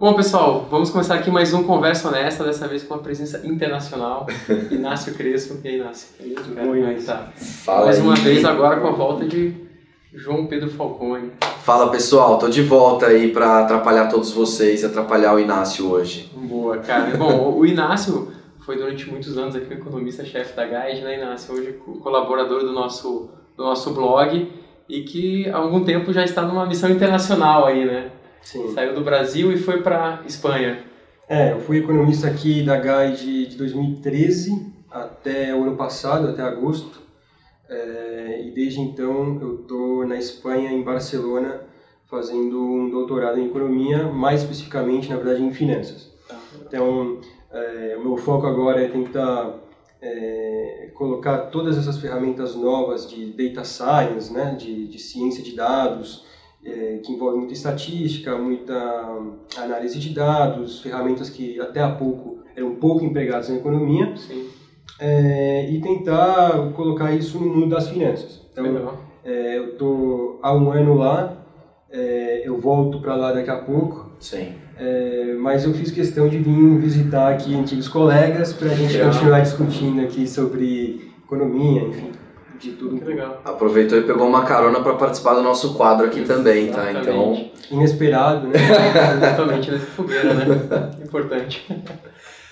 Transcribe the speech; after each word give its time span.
Bom, 0.00 0.14
pessoal, 0.14 0.66
vamos 0.70 0.88
começar 0.88 1.16
aqui 1.16 1.30
mais 1.30 1.52
um 1.52 1.62
Conversa 1.62 2.08
Honesta, 2.08 2.42
dessa 2.42 2.66
vez 2.66 2.82
com 2.82 2.94
uma 2.94 3.02
presença 3.02 3.46
internacional. 3.46 4.26
Inácio 4.72 5.12
Crespo. 5.14 5.58
E 5.62 5.68
aí, 5.68 5.76
Inácio? 5.76 6.08
Beleza, 6.18 6.42
cara? 6.54 6.66
Como 6.66 6.86
é 6.86 6.94
que 6.94 7.02
tá? 7.04 7.28
Fala 7.36 7.84
Mais 7.86 7.98
aí. 7.98 8.02
uma 8.06 8.14
vez 8.14 8.44
agora 8.46 8.80
com 8.80 8.88
a 8.88 8.92
volta 8.92 9.26
de 9.26 9.54
João 10.14 10.46
Pedro 10.46 10.70
Falcone. 10.70 11.32
Fala 11.62 11.90
pessoal, 11.90 12.38
tô 12.38 12.48
de 12.48 12.62
volta 12.62 13.06
aí 13.08 13.30
pra 13.30 13.60
atrapalhar 13.60 14.06
todos 14.08 14.32
vocês 14.32 14.82
e 14.82 14.86
atrapalhar 14.86 15.34
o 15.34 15.38
Inácio 15.38 15.90
hoje. 15.90 16.30
Boa, 16.34 16.78
cara. 16.78 17.14
Bom, 17.18 17.54
o 17.58 17.66
Inácio 17.66 18.32
foi 18.64 18.76
durante 18.78 19.06
muitos 19.10 19.36
anos 19.36 19.54
aqui 19.54 19.68
o 19.74 19.76
economista-chefe 19.76 20.56
da 20.56 20.64
Guide, 20.64 21.02
né, 21.02 21.18
Inácio? 21.18 21.54
Hoje 21.54 21.72
co- 21.84 21.98
colaborador 21.98 22.60
do 22.60 22.72
nosso, 22.72 23.28
do 23.54 23.62
nosso 23.64 23.92
blog 23.92 24.50
e 24.88 25.02
que 25.02 25.46
há 25.50 25.58
algum 25.58 25.84
tempo 25.84 26.10
já 26.10 26.24
está 26.24 26.40
numa 26.40 26.64
missão 26.64 26.88
internacional 26.88 27.66
aí, 27.66 27.84
né? 27.84 28.12
Sim. 28.42 28.72
Saiu 28.74 28.94
do 28.94 29.02
Brasil 29.02 29.52
e 29.52 29.56
foi 29.56 29.82
para 29.82 30.22
Espanha. 30.26 30.84
É, 31.28 31.52
eu 31.52 31.60
fui 31.60 31.78
economista 31.78 32.26
aqui 32.26 32.62
da 32.62 32.76
Guide 32.76 33.46
de 33.46 33.56
2013 33.56 34.72
até 34.90 35.54
o 35.54 35.62
ano 35.62 35.76
passado, 35.76 36.28
até 36.28 36.42
agosto. 36.42 37.00
É, 37.68 38.42
e 38.44 38.50
desde 38.50 38.80
então 38.80 39.38
eu 39.40 39.60
estou 39.60 40.04
na 40.04 40.16
Espanha, 40.16 40.72
em 40.72 40.82
Barcelona, 40.82 41.60
fazendo 42.06 42.60
um 42.60 42.90
doutorado 42.90 43.38
em 43.38 43.46
economia, 43.46 44.08
mais 44.08 44.42
especificamente, 44.42 45.08
na 45.08 45.16
verdade, 45.16 45.42
em 45.42 45.52
finanças. 45.52 46.10
Então, 46.66 47.20
é, 47.52 47.96
o 47.96 48.04
meu 48.04 48.16
foco 48.16 48.46
agora 48.46 48.82
é 48.82 48.88
tentar 48.88 49.54
é, 50.02 50.90
colocar 50.94 51.38
todas 51.46 51.78
essas 51.78 51.98
ferramentas 51.98 52.56
novas 52.56 53.08
de 53.08 53.26
data 53.26 53.64
science, 53.64 54.32
né, 54.32 54.56
de, 54.58 54.88
de 54.88 54.98
ciência 54.98 55.42
de 55.42 55.54
dados, 55.54 56.24
é, 56.64 56.98
que 57.04 57.12
envolve 57.12 57.38
muita 57.38 57.52
estatística, 57.52 58.36
muita 58.36 58.74
análise 59.56 59.98
de 59.98 60.14
dados, 60.14 60.80
ferramentas 60.80 61.30
que 61.30 61.60
até 61.60 61.80
há 61.80 61.90
pouco 61.90 62.40
eram 62.54 62.74
pouco 62.74 63.04
empregadas 63.04 63.48
na 63.48 63.56
economia, 63.56 64.14
é, 64.98 65.70
e 65.70 65.80
tentar 65.80 66.72
colocar 66.74 67.12
isso 67.14 67.38
no 67.38 67.46
mundo 67.46 67.74
das 67.74 67.88
finanças. 67.88 68.46
Então, 68.52 68.98
é, 69.24 69.58
eu 69.58 69.70
estou 69.70 70.38
há 70.42 70.54
um 70.54 70.70
ano 70.70 70.94
lá, 70.94 71.36
é, 71.90 72.42
eu 72.44 72.58
volto 72.58 73.00
para 73.00 73.14
lá 73.14 73.32
daqui 73.32 73.50
a 73.50 73.56
pouco, 73.56 74.10
Sim. 74.20 74.52
é, 74.76 75.34
mas 75.38 75.64
eu 75.64 75.72
fiz 75.72 75.90
questão 75.90 76.28
de 76.28 76.38
vir 76.38 76.78
visitar 76.78 77.32
aqui 77.32 77.54
antigos 77.54 77.88
colegas 77.88 78.52
para 78.52 78.70
a 78.70 78.74
gente 78.74 78.92
Legal. 78.92 79.10
continuar 79.10 79.40
discutindo 79.40 80.00
aqui 80.02 80.26
sobre 80.26 81.10
economia, 81.24 81.82
enfim, 81.82 82.10
de 82.60 82.72
tudo 82.72 82.98
Que 82.98 83.04
legal. 83.04 83.40
Aproveitou 83.44 83.98
e 83.98 84.02
pegou 84.02 84.26
uma 84.28 84.44
carona 84.44 84.80
pra 84.80 84.94
participar 84.94 85.34
do 85.34 85.42
nosso 85.42 85.74
quadro 85.74 86.06
aqui 86.06 86.22
também, 86.22 86.70
tá? 86.70 86.90
Então, 86.90 87.00
Exatamente. 87.32 87.52
Inesperado, 87.70 88.46
né? 88.48 88.54
Exatamente, 89.16 89.70
nessa 89.70 89.86
fogueira, 89.86 90.34
né? 90.34 90.46
Importante. 91.02 91.66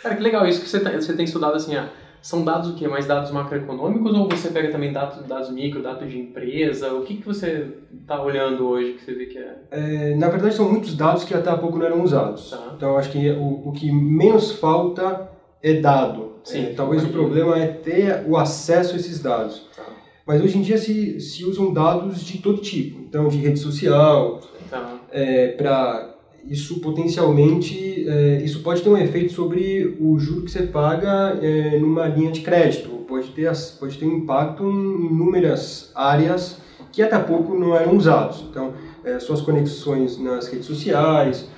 Cara, 0.03 0.15
que 0.17 0.23
legal 0.23 0.47
isso 0.47 0.61
que 0.61 0.69
você, 0.69 0.81
tá- 0.81 0.91
você 0.93 1.13
tem 1.13 1.25
estudado 1.25 1.55
assim, 1.55 1.77
ah, 1.77 1.89
são 2.23 2.45
dados 2.45 2.71
o 2.71 2.75
quê? 2.75 2.89
Mais 2.89 3.07
dados 3.07 3.31
macroeconômicos 3.31 4.13
ou 4.17 4.29
você 4.29 4.49
pega 4.49 4.71
também 4.71 4.93
dados, 4.93 5.25
dados 5.27 5.51
micro, 5.51 5.83
dados 5.83 6.11
de 6.11 6.19
empresa? 6.19 6.93
O 6.95 7.03
que, 7.03 7.17
que 7.17 7.27
você 7.27 7.69
está 8.01 8.21
olhando 8.23 8.67
hoje 8.69 8.95
que 8.95 9.05
você 9.05 9.15
vê 9.15 9.27
que 9.27 9.39
é... 9.39 9.57
É, 9.71 10.15
na 10.17 10.29
verdade, 10.29 10.55
são 10.55 10.71
muitos 10.71 10.97
dados 10.97 11.25
que 11.25 11.35
até 11.35 11.51
há 11.51 11.57
pouco 11.57 11.79
não 11.79 11.87
eram 11.87 12.03
usados. 12.03 12.51
Tá. 12.51 12.73
Então, 12.77 12.97
acho 12.97 13.11
que 13.11 13.31
o, 13.31 13.69
o 13.69 13.73
que 13.73 13.91
menos 13.93 14.53
falta 14.53 15.29
é 15.63 15.75
dado. 15.75 16.28
Sim, 16.45 16.67
É, 16.67 16.73
talvez 16.75 17.05
o 17.05 17.09
problema 17.09 17.59
é 17.59 17.67
ter 17.67 18.25
o 18.27 18.37
acesso 18.37 18.95
a 18.95 18.97
esses 18.99 19.21
dados. 19.21 19.67
Tá. 19.77 19.85
Mas 20.27 20.43
hoje 20.43 20.59
em 20.59 20.63
dia 20.63 20.77
se, 20.79 21.21
se 21.21 21.45
usam 21.45 21.73
dados 21.73 22.23
de 22.25 22.39
todo 22.39 22.59
tipo. 22.61 23.01
Então, 23.01 23.29
de 23.29 23.39
rede 23.39 23.59
social, 23.59 24.41
Tá. 24.71 24.99
é, 25.11 25.49
para 25.49 26.15
isso 26.47 26.81
potencialmente 26.81 28.07
é, 28.09 28.43
isso 28.43 28.61
pode 28.61 28.83
ter 28.83 28.89
um 28.89 28.97
efeito 28.97 29.33
sobre 29.33 29.97
o 30.01 30.19
juro 30.19 30.43
que 30.43 30.51
você 30.51 30.63
paga 30.63 31.39
é, 31.43 31.79
numa 31.79 32.07
linha 32.07 32.31
de 32.31 32.41
crédito 32.43 32.89
pode 33.09 33.29
ter 33.29 33.51
pode 33.81 33.99
ter 33.99 34.07
um 34.07 34.19
impacto 34.19 34.63
em 34.65 35.07
inúmeras 35.07 35.91
áreas 35.95 36.59
que 36.93 37.03
até 37.03 37.19
pouco 37.19 37.55
não 37.55 37.75
eram 37.75 37.97
usados 37.97 38.45
então 38.51 38.73
é, 39.05 39.19
suas 39.19 39.41
conexões 39.41 40.19
nas 40.19 40.49
redes 40.49 40.67
sociais 40.67 41.49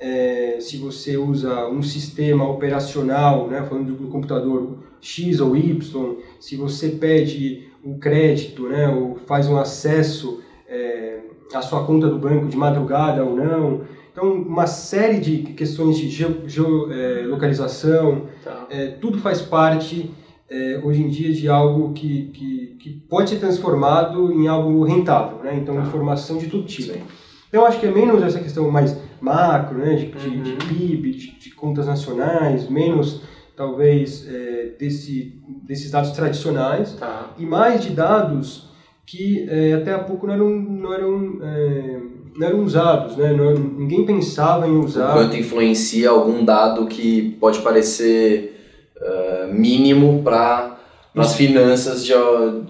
é, 0.00 0.58
se 0.60 0.76
você 0.76 1.16
usa 1.16 1.66
um 1.68 1.82
sistema 1.82 2.48
operacional 2.48 3.48
né 3.48 3.62
falando 3.68 3.94
do 3.94 4.08
computador 4.08 4.78
X 5.00 5.40
ou 5.40 5.56
Y 5.56 6.16
se 6.40 6.56
você 6.56 6.90
pede 6.90 7.68
o 7.84 7.98
crédito 7.98 8.68
né 8.68 8.88
ou 8.88 9.16
faz 9.16 9.48
um 9.48 9.56
acesso 9.56 10.40
é, 10.68 11.18
a 11.54 11.62
sua 11.62 11.84
conta 11.84 12.08
do 12.08 12.18
banco 12.18 12.46
de 12.46 12.56
madrugada 12.56 13.24
ou 13.24 13.34
não. 13.34 13.80
Então, 14.12 14.32
uma 14.34 14.66
série 14.66 15.18
de 15.18 15.38
questões 15.54 15.96
de 15.96 16.08
geolocalização, 16.46 18.22
Tá. 18.44 18.66
é, 18.70 18.88
tudo 18.88 19.18
faz 19.18 19.40
parte, 19.40 20.10
é, 20.50 20.80
hoje 20.82 21.02
em 21.02 21.08
dia, 21.08 21.32
de 21.32 21.48
algo 21.48 21.92
que, 21.92 22.24
que, 22.34 22.76
que 22.78 22.90
pode 23.08 23.30
ser 23.30 23.36
transformado 23.36 24.32
em 24.32 24.48
algo 24.48 24.82
rentável. 24.84 25.38
Né? 25.42 25.56
Então, 25.56 25.76
Tá. 25.76 25.82
informação 25.82 26.38
de 26.38 26.46
todo 26.48 26.64
tipo. 26.64 26.92
Sim. 26.92 27.00
Então, 27.48 27.64
acho 27.64 27.80
que 27.80 27.86
é 27.86 27.90
menos 27.90 28.22
essa 28.22 28.40
questão 28.40 28.70
mais 28.70 28.96
macro, 29.20 29.78
né? 29.78 29.94
de, 29.96 30.06
de, 30.06 30.30
de 30.42 30.50
Uhum. 30.52 30.56
PIB, 30.58 31.10
de, 31.12 31.38
de 31.38 31.50
contas 31.54 31.86
nacionais, 31.86 32.68
menos, 32.68 33.20
talvez, 33.56 34.26
é, 34.28 34.72
desse, 34.78 35.34
desses 35.66 35.90
dados 35.90 36.10
tradicionais 36.12 36.92
Tá. 36.94 37.30
e 37.38 37.44
mais 37.44 37.82
de 37.82 37.90
dados 37.90 38.68
que 39.06 39.46
é, 39.48 39.72
até 39.74 39.92
há 39.94 39.98
pouco 39.98 40.26
não 40.26 40.34
eram, 40.34 40.48
não 40.50 40.92
eram, 40.94 41.38
é, 41.42 42.00
não 42.36 42.46
eram 42.46 42.60
usados, 42.62 43.16
né? 43.16 43.32
Não- 43.32 43.54
ninguém 43.54 44.04
pensava 44.04 44.68
em 44.68 44.70
o 44.76 44.84
usar. 44.84 45.12
quanto 45.14 45.36
influencia 45.36 46.10
algum 46.10 46.44
dado 46.44 46.86
que 46.86 47.36
pode 47.40 47.60
parecer 47.60 48.54
eh, 49.00 49.48
mínimo 49.52 50.22
para 50.22 50.76
as 51.16 51.34
finanças 51.34 52.04
de, 52.04 52.12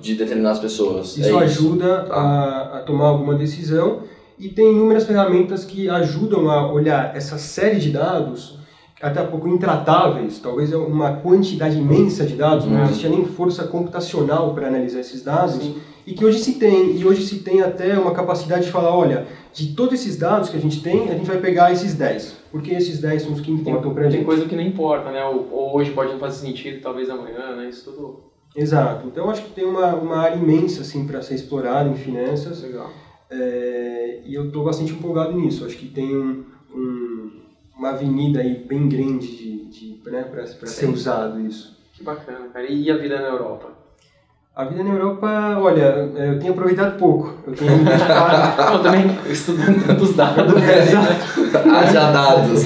de 0.00 0.14
determinadas 0.14 0.58
pessoas. 0.58 1.16
Isso 1.18 1.28
é 1.38 1.42
ajuda 1.42 2.04
Tá. 2.04 2.14
a, 2.14 2.78
a 2.78 2.80
tomar 2.82 3.06
alguma 3.08 3.34
decisão 3.34 4.02
e 4.38 4.48
tem 4.48 4.72
inúmeras 4.72 5.06
ferramentas 5.06 5.64
que 5.64 5.88
ajudam 5.88 6.50
a 6.50 6.70
olhar 6.72 7.16
essa 7.16 7.38
série 7.38 7.78
de 7.78 7.90
dados 7.90 8.58
até 9.00 9.22
pouco 9.22 9.46
intratáveis, 9.48 10.38
talvez 10.40 10.72
é 10.72 10.76
uma 10.76 11.12
quantidade 11.16 11.78
imensa 11.78 12.24
de 12.26 12.34
dados, 12.34 12.64
não 12.66 12.78
Uhum. 12.78 12.84
existia 12.84 13.08
nem 13.10 13.24
força 13.24 13.64
computacional 13.64 14.52
para 14.54 14.66
analisar 14.66 15.00
esses 15.00 15.22
dados. 15.22 15.54
Sim. 15.62 15.76
e 16.06 16.14
que 16.14 16.24
hoje 16.24 16.38
se 16.38 16.54
tem, 16.54 16.96
e 16.96 17.04
hoje 17.04 17.20
se 17.20 17.40
tem 17.40 17.60
até 17.60 17.98
uma 17.98 18.12
capacidade 18.12 18.64
de 18.64 18.72
falar, 18.72 18.96
olha, 18.96 19.26
de 19.52 19.74
todos 19.74 19.92
esses 19.92 20.16
dados 20.16 20.48
que 20.48 20.56
a 20.56 20.60
gente 20.60 20.80
tem, 20.82 21.10
a 21.10 21.12
gente 21.14 21.26
vai 21.26 21.36
pegar 21.36 21.70
esses 21.70 21.92
10, 21.94 22.34
porque 22.50 22.72
esses 22.74 22.98
10 22.98 23.22
são 23.22 23.32
os 23.34 23.42
que 23.42 23.50
importam 23.52 23.92
pra 23.92 24.04
Tem 24.04 24.12
gente. 24.12 24.24
coisa 24.24 24.46
que 24.46 24.56
não 24.56 24.62
importa, 24.62 25.10
né? 25.12 25.22
Ou, 25.26 25.46
ou 25.52 25.76
hoje 25.76 25.90
pode 25.90 26.10
não 26.12 26.18
fazer 26.18 26.46
sentido, 26.46 26.80
talvez 26.80 27.10
amanhã, 27.10 27.54
né? 27.56 27.68
Isso 27.68 27.92
tudo 27.92 28.20
Exato. 28.56 29.06
Então 29.06 29.28
acho 29.30 29.42
que 29.42 29.50
tem 29.50 29.66
uma, 29.66 29.94
uma 29.96 30.16
área 30.16 30.36
imensa 30.36 30.80
assim 30.80 31.06
para 31.06 31.20
ser 31.20 31.34
explorada 31.34 31.90
em 31.90 31.94
finanças, 31.94 32.62
legal. 32.62 32.90
É, 33.30 34.20
e 34.24 34.34
eu 34.34 34.46
estou 34.46 34.64
bastante 34.64 34.92
empolgado 34.92 35.32
nisso. 35.38 35.64
Acho 35.64 35.76
que 35.76 35.86
tem 35.88 36.16
um, 36.16 36.44
um- 36.74 37.30
uma 37.76 37.90
avenida 37.90 38.40
aí 38.40 38.54
bem 38.66 38.88
grande 38.88 39.26
de, 39.36 39.64
de, 39.66 40.10
né, 40.10 40.22
para 40.24 40.44
ser 40.46 40.86
usado 40.88 41.40
isso. 41.40 41.76
Que 41.94 42.02
bacana, 42.02 42.48
cara. 42.52 42.66
E 42.66 42.90
a 42.90 42.96
vida 42.96 43.20
na 43.20 43.28
Europa? 43.28 43.68
A 44.54 44.64
vida 44.64 44.82
na 44.82 44.90
Europa, 44.90 45.56
olha, 45.60 46.10
é, 46.16 46.30
eu 46.30 46.38
tenho 46.40 46.52
aproveitado 46.52 46.98
pouco. 46.98 47.32
Eu 47.46 47.52
tenho 47.54 47.78
me 47.78 47.84
dedicado 47.84 48.72
Eu 48.74 48.82
também 48.82 49.02
estudando 49.30 49.86
tantos 49.86 50.14
dados. 50.16 50.54
Exato. 50.60 51.68
Haja 51.70 52.10
dados. 52.10 52.64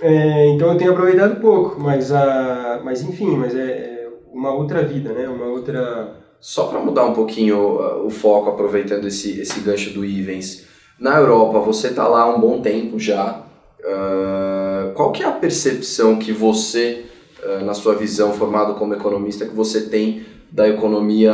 É, 0.00 0.48
então 0.48 0.72
eu 0.72 0.78
tenho 0.78 0.92
aproveitado 0.92 1.40
pouco, 1.40 1.78
mas, 1.80 2.10
a, 2.10 2.80
mas 2.82 3.02
enfim, 3.02 3.36
mas 3.36 3.54
é, 3.54 3.60
é 3.60 4.08
uma 4.32 4.52
outra 4.52 4.82
vida, 4.82 5.12
né? 5.12 5.28
Uma 5.28 5.46
outra... 5.46 6.23
Só 6.44 6.66
para 6.66 6.78
mudar 6.78 7.06
um 7.06 7.14
pouquinho 7.14 7.56
uh, 7.56 8.06
o 8.06 8.10
foco, 8.10 8.50
aproveitando 8.50 9.06
esse, 9.06 9.40
esse 9.40 9.60
gancho 9.60 9.94
do 9.94 10.04
Ivens. 10.04 10.66
Na 11.00 11.16
Europa, 11.16 11.58
você 11.58 11.88
está 11.88 12.06
lá 12.06 12.20
há 12.20 12.36
um 12.36 12.38
bom 12.38 12.60
tempo 12.60 12.98
já. 12.98 13.42
Uh, 13.80 14.92
qual 14.92 15.10
que 15.10 15.22
é 15.22 15.26
a 15.26 15.32
percepção 15.32 16.18
que 16.18 16.32
você, 16.32 17.06
uh, 17.42 17.64
na 17.64 17.72
sua 17.72 17.94
visão, 17.94 18.34
formado 18.34 18.74
como 18.74 18.92
economista, 18.92 19.46
que 19.46 19.54
você 19.54 19.88
tem 19.88 20.26
da 20.52 20.68
economia 20.68 21.32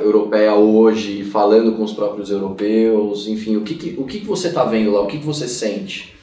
europeia 0.00 0.54
hoje, 0.54 1.22
falando 1.22 1.76
com 1.76 1.84
os 1.84 1.92
próprios 1.92 2.30
europeus, 2.30 3.28
enfim, 3.28 3.58
o 3.58 3.60
que, 3.60 3.74
que, 3.74 4.00
o 4.00 4.06
que, 4.06 4.20
que 4.20 4.26
você 4.26 4.48
está 4.48 4.64
vendo 4.64 4.90
lá, 4.90 5.02
o 5.02 5.06
que, 5.06 5.18
que 5.18 5.26
você 5.26 5.46
sente? 5.46 6.16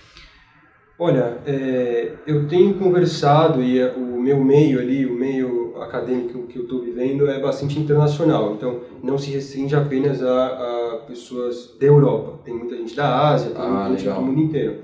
Olha, 0.98 1.38
é, 1.46 2.14
eu 2.26 2.48
tenho 2.48 2.74
conversado 2.80 3.62
e 3.62 3.80
é, 3.80 3.94
o 3.96 4.20
meu 4.20 4.44
meio 4.44 4.80
ali, 4.80 5.06
o 5.06 5.14
meio 5.14 5.63
acadêmico 5.82 6.44
que 6.48 6.58
eu 6.58 6.64
estou 6.64 6.82
vivendo 6.82 7.28
é 7.30 7.40
bastante 7.40 7.80
internacional. 7.80 8.54
Então, 8.54 8.82
não 9.02 9.18
se 9.18 9.32
restringe 9.32 9.76
apenas 9.76 10.22
a, 10.24 10.46
a 10.48 10.98
pessoas 11.08 11.76
da 11.80 11.86
Europa. 11.88 12.40
Tem 12.46 12.54
muita 12.54 12.76
gente 12.78 12.96
da 12.96 13.30
Ásia, 13.30 13.52
tem 13.52 13.62
Ah, 13.62 13.68
muita 13.70 13.90
gente 13.92 14.00
legal. 14.06 14.20
do 14.20 14.26
mundo 14.26 14.42
inteiro. 14.42 14.76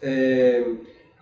É, 0.00 0.66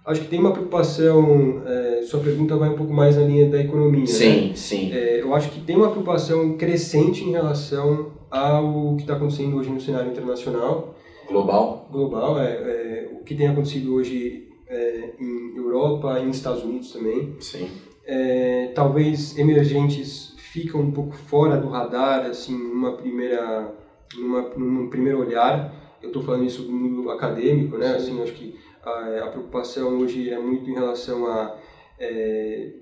acho 0.07 0.21
que 0.23 0.29
tem 0.29 0.39
uma 0.41 0.53
preocupação, 0.53 1.63
é, 1.67 2.03
sua 2.03 2.21
pergunta 2.21 2.57
vai 2.57 2.69
um 2.71 2.77
pouco 2.77 2.93
mais 2.93 3.17
na 3.17 3.23
linha 3.23 3.49
da 3.49 3.61
economia. 3.61 4.01
né? 4.01 4.07
Sim, 4.07 4.53
sim. 4.55 4.93
É, 4.93 5.21
eu 5.23 5.35
acho 5.35 5.51
que 5.51 5.61
tem 5.61 5.77
uma 5.77 5.91
preocupação 5.91 6.57
crescente 6.57 7.23
em 7.25 7.31
relação 7.31 8.13
ao 8.31 8.97
que 8.97 9.03
está 9.03 9.15
acontecendo 9.15 9.57
hoje 9.57 9.71
no 9.71 9.81
cenário 9.81 10.11
internacional. 10.11 10.95
Global? 11.29 11.89
Global, 11.91 12.39
é, 12.41 12.51
é 12.51 13.11
o 13.13 13.25
que 13.25 13.35
tem 13.35 13.47
acontecido 13.47 13.95
hoje 13.95 14.49
é, 14.69 15.11
em 15.21 15.57
Europa 15.57 16.19
e 16.19 16.27
nos 16.27 16.37
Estados 16.37 16.63
Unidos 16.65 16.93
também. 16.93 17.35
Sim. 17.39 17.69
É, 18.05 18.73
talvez 18.75 19.39
emergentes 19.39 20.35
ficam 20.37 20.81
um 20.81 20.91
pouco 20.91 21.15
fora 21.15 21.57
do 21.57 21.69
radar, 21.69 22.27
assim, 22.27 22.57
numa 22.57 22.93
primeira, 22.93 23.75
numa, 24.17 24.43
num 24.57 24.89
primeiro 24.89 25.21
olhar. 25.21 25.99
Eu 26.03 26.09
estou 26.09 26.23
falando 26.23 26.45
isso 26.45 26.63
do 26.63 26.73
mundo 26.73 27.11
acadêmico, 27.11 27.79
né? 27.79 27.95
Assim, 27.95 28.21
acho 28.23 28.33
que 28.33 28.57
a, 28.83 29.25
a, 29.25 29.27
preocupação 29.29 29.99
hoje 29.99 30.31
é 30.31 30.39
muito 30.39 30.69
em 30.69 30.75
relação 30.75 31.27
a 31.27 31.57
é, 31.99 32.73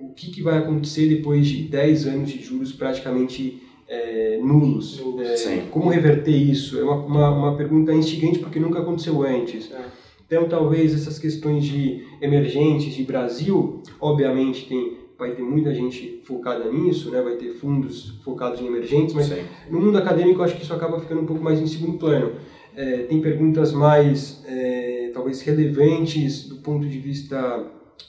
o 0.00 0.14
que, 0.14 0.30
que, 0.30 0.42
vai 0.42 0.58
acontecer 0.58 1.08
depois 1.08 1.46
de 1.46 1.64
10 1.64 2.06
anos 2.06 2.30
de 2.30 2.42
juros 2.42 2.72
praticamente 2.72 3.62
é, 3.86 4.38
nulos. 4.42 5.02
É, 5.20 5.66
como 5.70 5.90
reverter 5.90 6.34
isso? 6.34 6.78
É 6.78 6.82
uma, 6.82 6.96
uma, 6.96 7.30
uma, 7.30 7.56
pergunta 7.56 7.92
instigante 7.92 8.38
porque 8.38 8.58
nunca 8.58 8.80
aconteceu 8.80 9.22
antes. 9.22 9.70
É. 9.70 10.05
Então, 10.26 10.48
talvez 10.48 10.92
essas 10.92 11.18
questões 11.18 11.64
de 11.64 12.04
emergentes 12.20 12.94
de 12.94 13.04
Brasil, 13.04 13.82
obviamente 14.00 14.68
tem 14.68 15.06
vai 15.18 15.30
ter 15.32 15.42
muita 15.42 15.72
gente 15.72 16.20
focada 16.24 16.70
nisso, 16.70 17.10
né? 17.10 17.22
Vai 17.22 17.36
ter 17.36 17.54
fundos 17.54 18.18
focados 18.22 18.60
em 18.60 18.66
emergentes, 18.66 19.14
mas 19.14 19.26
Sim. 19.26 19.42
no 19.70 19.80
mundo 19.80 19.96
acadêmico 19.96 20.40
eu 20.40 20.44
acho 20.44 20.56
que 20.56 20.62
isso 20.62 20.74
acaba 20.74 21.00
ficando 21.00 21.22
um 21.22 21.26
pouco 21.26 21.42
mais 21.42 21.58
em 21.58 21.66
segundo 21.66 21.98
plano. 21.98 22.32
É, 22.74 23.04
tem 23.04 23.22
perguntas 23.22 23.72
mais 23.72 24.44
é, 24.46 25.10
talvez 25.14 25.40
relevantes 25.40 26.46
do 26.46 26.56
ponto 26.56 26.86
de 26.86 26.98
vista 26.98 27.64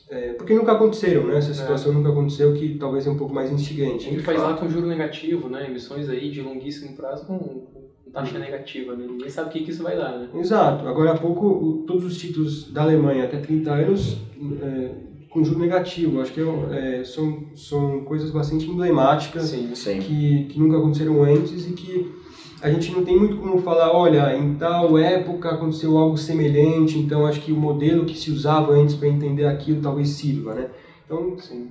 é, 0.10 0.34
porque 0.34 0.54
nunca 0.54 0.72
aconteceram, 0.72 1.28
né? 1.28 1.38
Essa 1.38 1.54
situação 1.54 1.92
é. 1.92 1.96
nunca 1.96 2.10
aconteceu, 2.10 2.54
que 2.54 2.78
talvez 2.78 3.06
é 3.06 3.10
um 3.10 3.18
pouco 3.18 3.34
mais 3.34 3.52
instigante. 3.52 4.08
Ele 4.08 4.24
faz 4.24 4.40
lá 4.40 4.54
com 4.54 4.70
juro 4.70 4.88
negativo, 4.88 5.50
né? 5.50 5.66
Emissões 5.68 6.10
aí 6.10 6.30
de 6.30 6.42
longuíssimo 6.42 6.96
prazo 6.96 7.26
com 7.26 7.68
taxa 8.14 8.36
uhum. 8.36 8.42
negativa, 8.42 8.96
né? 8.96 9.06
Ninguém 9.08 9.30
sabe 9.30 9.50
o 9.50 9.52
que, 9.52 9.62
que 9.62 9.72
isso 9.72 9.84
vai 9.84 9.96
dar, 9.96 10.18
né? 10.18 10.30
Exato. 10.36 10.88
Agora 10.88 11.12
há 11.12 11.18
pouco, 11.18 11.48
o, 11.48 11.84
todos 11.86 12.06
os 12.06 12.18
títulos 12.18 12.72
da 12.72 12.84
Alemanha 12.84 13.26
até 13.26 13.38
30 13.38 13.72
anos 13.72 14.18
é, 14.62 14.90
com 15.30 15.44
juro 15.44 15.60
negativo. 15.60 16.22
Acho 16.22 16.34
que 16.34 16.42
é, 16.42 17.04
são, 17.04 17.46
são 17.56 18.02
coisas 18.02 18.32
bastante 18.32 18.66
emblemáticas 18.66 19.46
sim, 19.46 19.74
sim. 19.76 20.00
Que, 20.00 20.46
que 20.46 20.60
nunca 20.60 20.78
aconteceram 20.78 21.24
antes 21.24 21.68
e 21.68 21.74
que 21.74 22.18
a 22.62 22.70
gente 22.70 22.92
não 22.92 23.04
tem 23.04 23.18
muito 23.18 23.38
como 23.38 23.62
falar, 23.62 23.92
olha, 23.92 24.36
em 24.36 24.56
tal 24.56 24.98
época 24.98 25.50
aconteceu 25.50 25.96
algo 25.98 26.18
semelhante, 26.18 26.98
então 26.98 27.26
acho 27.26 27.42
que 27.42 27.52
o 27.52 27.56
modelo 27.56 28.06
que 28.06 28.18
se 28.18 28.32
usava 28.32 28.74
antes 28.74 28.96
para 28.96 29.08
entender 29.08 29.46
aquilo 29.46 29.82
talvez 29.82 30.10
sirva, 30.10 30.56
né? 30.56 30.70
Então, 31.06 31.38
sim, 31.38 31.70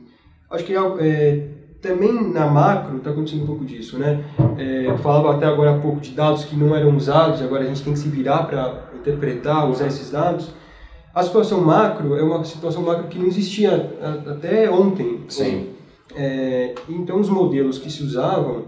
acho 0.49 0.65
que 0.65 0.73
é, 0.75 1.49
também 1.87 2.13
na 2.31 2.47
macro 2.47 2.99
está 2.99 3.11
acontecendo 3.11 3.45
um 3.45 3.47
pouco 3.47 3.65
disso, 3.65 3.99
né? 3.99 4.25
É, 4.59 4.87
eu 4.87 4.99
falava 4.99 5.35
até 5.35 5.47
agora 5.47 5.77
há 5.77 5.79
pouco 5.79 6.01
de 6.01 6.11
dados 6.11 6.45
que 6.45 6.57
não 6.57 6.75
eram 6.75 6.97
usados, 6.97 7.41
agora 7.41 7.65
a 7.65 7.67
gente 7.67 7.83
tem 7.83 7.93
que 7.93 7.99
se 7.99 8.09
virar 8.09 8.45
para 8.45 8.91
interpretar, 8.95 9.69
usar 9.69 9.87
esses 9.87 10.11
dados. 10.11 10.51
A 11.15 11.23
situação 11.23 11.61
macro 11.63 12.17
é 12.17 12.23
uma 12.23 12.45
situação 12.45 12.83
macro 12.83 13.09
que 13.09 13.19
não 13.19 13.27
existia 13.27 13.97
até 14.27 14.71
ontem. 14.71 15.21
Sim. 15.29 15.71
É, 16.15 16.75
então, 16.89 17.19
os 17.21 17.29
modelos 17.29 17.79
que 17.79 17.91
se 17.91 18.03
usavam 18.03 18.65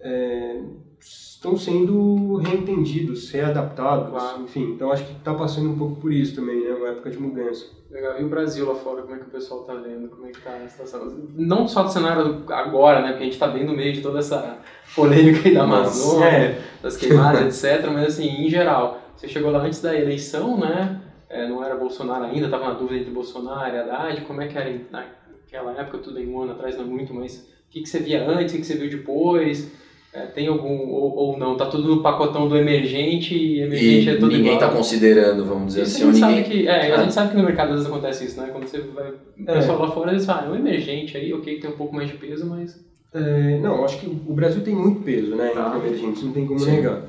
é, 0.00 0.60
estão 1.00 1.56
sendo 1.56 2.36
reentendidos, 2.36 3.30
readaptados, 3.30 4.10
claro. 4.10 4.42
enfim. 4.42 4.72
Então, 4.72 4.90
acho 4.90 5.04
que 5.04 5.12
está 5.12 5.34
passando 5.34 5.70
um 5.70 5.78
pouco 5.78 5.96
por 5.96 6.12
isso 6.12 6.34
também, 6.34 6.64
né? 6.64 6.74
Uma 6.74 6.88
época 6.88 7.10
de 7.10 7.18
mudança. 7.18 7.66
Legal. 7.90 8.20
E 8.20 8.24
o 8.24 8.28
Brasil 8.28 8.66
lá 8.66 8.74
fora, 8.74 9.02
como 9.02 9.14
é 9.14 9.18
que 9.18 9.24
o 9.24 9.30
pessoal 9.30 9.62
está 9.62 9.74
vendo? 9.74 10.08
Como 10.08 10.26
é 10.26 10.30
que 10.30 10.38
está 10.38 10.54
a 10.56 10.68
situação? 10.68 11.16
Não 11.34 11.66
só 11.66 11.84
do 11.84 11.90
cenário 11.90 12.44
agora, 12.48 13.00
né? 13.00 13.08
Porque 13.08 13.22
a 13.22 13.24
gente 13.24 13.34
está 13.34 13.48
bem 13.48 13.64
no 13.64 13.74
meio 13.74 13.92
de 13.92 14.02
toda 14.02 14.18
essa 14.18 14.58
polêmica 14.94 15.48
aí 15.48 15.54
da 15.54 15.62
Amazônia, 15.62 16.26
é. 16.26 16.62
das 16.82 16.96
queimadas, 16.96 17.64
etc. 17.64 17.88
Mas, 17.90 18.14
assim, 18.14 18.28
em 18.28 18.50
geral, 18.50 19.00
você 19.16 19.26
chegou 19.26 19.50
lá 19.50 19.60
antes 19.60 19.80
da 19.80 19.98
eleição, 19.98 20.58
né? 20.58 21.02
é, 21.28 21.46
não 21.46 21.62
era 21.62 21.76
Bolsonaro 21.76 22.24
ainda, 22.24 22.46
estava 22.46 22.68
na 22.68 22.74
dúvida 22.74 23.00
entre 23.00 23.12
Bolsonaro 23.12 23.74
e 23.74 23.78
Haddad, 23.78 24.20
como 24.22 24.40
é 24.40 24.48
que 24.48 24.56
era 24.56 24.80
naquela 24.90 25.72
época, 25.78 25.98
tudo 25.98 26.18
em 26.18 26.28
um 26.28 26.40
ano 26.40 26.52
atrás, 26.52 26.76
não 26.76 26.84
é 26.84 26.86
muito, 26.86 27.12
mas 27.12 27.38
o 27.68 27.70
que, 27.70 27.82
que 27.82 27.88
você 27.88 27.98
via 27.98 28.26
antes, 28.26 28.52
o 28.52 28.56
que, 28.56 28.62
que 28.62 28.66
você 28.66 28.76
viu 28.76 28.90
depois? 28.90 29.70
É, 30.12 30.20
tem 30.22 30.48
algum, 30.48 30.88
ou, 30.88 31.14
ou, 31.14 31.38
não, 31.38 31.56
tá 31.56 31.66
tudo 31.66 31.86
no 31.86 32.02
pacotão 32.02 32.48
do 32.48 32.56
emergente 32.56 33.34
e 33.34 33.60
emergente 33.60 34.06
e 34.06 34.10
é 34.10 34.14
tudo 34.16 34.34
ninguém 34.34 34.54
está 34.54 34.70
considerando, 34.70 35.44
vamos 35.44 35.74
dizer 35.74 35.82
isso 35.82 36.08
assim. 36.08 36.24
A 36.24 36.30
gente, 36.30 36.48
ninguém... 36.48 36.62
que, 36.62 36.68
é, 36.68 36.94
a 36.94 37.02
gente 37.02 37.12
sabe 37.12 37.30
que 37.30 37.36
no 37.36 37.44
mercado 37.44 37.68
às 37.68 37.74
vezes 37.74 37.86
acontece 37.86 38.24
isso, 38.24 38.40
né? 38.40 38.48
Quando 38.50 38.66
você 38.66 38.80
vai, 38.80 39.10
o 39.10 39.44
pessoal 39.44 39.78
é. 39.78 39.82
lá 39.82 39.90
fora, 39.90 40.10
eles 40.10 40.24
falam, 40.24 40.44
ah, 40.44 40.46
é 40.46 40.50
um 40.50 40.56
emergente 40.56 41.16
aí, 41.16 41.32
ok, 41.34 41.60
tem 41.60 41.70
um 41.70 41.76
pouco 41.76 41.94
mais 41.94 42.08
de 42.08 42.16
peso, 42.16 42.46
mas... 42.46 42.82
É, 43.12 43.58
não, 43.58 43.84
acho 43.84 44.00
que 44.00 44.06
o 44.06 44.32
Brasil 44.32 44.62
tem 44.62 44.74
muito 44.74 45.02
peso, 45.02 45.36
né, 45.36 45.52
ah. 45.54 45.74
em 45.76 45.86
emergentes, 45.86 46.22
não 46.22 46.32
tem 46.32 46.46
como 46.46 46.58
Sim. 46.58 46.70
negar. 46.72 47.02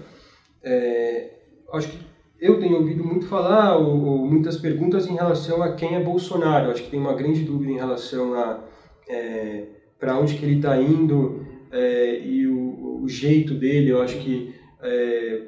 É, 0.61 1.29
acho 1.71 1.87
que 1.87 1.97
eu 2.39 2.59
tenho 2.59 2.77
ouvido 2.77 3.03
muito 3.03 3.27
falar, 3.27 3.77
ou, 3.77 4.05
ou, 4.05 4.25
muitas 4.25 4.57
perguntas 4.57 5.07
em 5.07 5.15
relação 5.15 5.61
a 5.61 5.73
quem 5.73 5.95
é 5.95 6.03
Bolsonaro. 6.03 6.71
Acho 6.71 6.83
que 6.83 6.89
tem 6.89 6.99
uma 6.99 7.13
grande 7.13 7.43
dúvida 7.43 7.71
em 7.71 7.77
relação 7.77 8.33
a 8.33 8.59
é, 9.09 9.63
para 9.99 10.17
onde 10.17 10.35
que 10.35 10.45
ele 10.45 10.55
está 10.55 10.81
indo 10.81 11.45
é, 11.71 12.19
e 12.23 12.47
o, 12.47 12.78
o, 13.03 13.07
jeito 13.07 13.53
dele. 13.53 13.91
Eu 13.91 14.01
acho 14.01 14.17
que 14.17 14.53
é, 14.81 15.41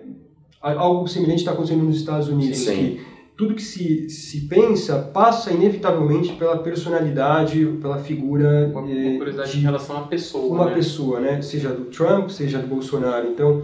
algo 0.61 1.07
semelhante 1.07 1.39
está 1.39 1.51
acontecendo 1.51 1.83
nos 1.83 1.97
Estados 1.97 2.27
Unidos. 2.27 2.57
Sim. 2.57 2.75
Que 2.75 3.01
tudo 3.37 3.55
que 3.55 3.63
se, 3.63 4.09
se 4.09 4.41
pensa 4.47 4.99
passa 4.99 5.51
inevitavelmente 5.51 6.33
pela 6.33 6.57
personalidade, 6.57 7.65
pela 7.81 7.97
figura. 7.97 8.69
Uma, 8.71 8.81
uma 8.81 8.91
é, 8.91 9.17
curiosidade 9.17 9.51
de, 9.51 9.57
em 9.57 9.61
relação 9.61 9.97
à 9.97 10.01
pessoa. 10.01 10.53
Uma 10.53 10.65
né? 10.65 10.73
pessoa, 10.73 11.19
né? 11.19 11.41
Seja 11.41 11.69
do 11.69 11.85
Trump, 11.85 12.29
seja 12.29 12.59
do 12.59 12.67
Bolsonaro. 12.67 13.27
Então, 13.27 13.63